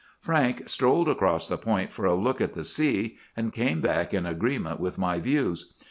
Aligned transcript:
"Frank 0.19 0.67
strolled 0.67 1.07
across 1.07 1.47
the 1.47 1.59
point 1.59 1.91
for 1.91 2.07
a 2.07 2.15
look 2.15 2.41
at 2.41 2.53
the 2.55 2.63
sea, 2.63 3.19
and 3.37 3.53
came 3.53 3.81
back 3.81 4.15
in 4.15 4.25
agreement 4.25 4.79
with 4.79 4.97
my 4.97 5.19
views. 5.19 5.75